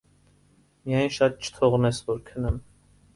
[0.87, 2.59] Միայն շատ չթողնես, որ քնեմ: